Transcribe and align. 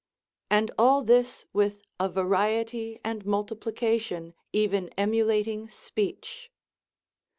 And 0.49 0.71
all 0.79 1.03
this 1.03 1.45
with 1.53 1.83
a 1.99 2.09
variety 2.09 2.99
and 3.05 3.23
multiplication, 3.23 4.33
even 4.51 4.89
emulating 4.97 5.69
speech. 5.69 6.49